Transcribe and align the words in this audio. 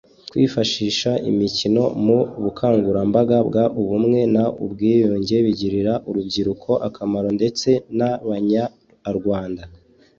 Kwifashisha 0.31 1.11
imikino 1.29 1.83
mu 2.05 2.19
bukangurambaga 2.43 3.37
bw 3.47 3.55
ubumwe 3.81 4.19
n 4.33 4.37
ubwiyunge 4.65 5.35
bigirira 5.45 5.93
urubyiruko 6.09 6.71
akamaro 6.87 7.29
ndetse 7.37 7.69
nabanya 7.97 8.63
arwanda. 9.09 9.63